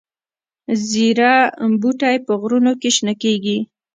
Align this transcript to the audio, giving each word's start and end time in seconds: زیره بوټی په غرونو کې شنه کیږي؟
زیره 0.87 1.33
بوټی 1.81 2.15
په 2.25 2.33
غرونو 2.41 2.71
کې 2.81 2.89
شنه 2.95 3.13
کیږي؟ 3.21 3.57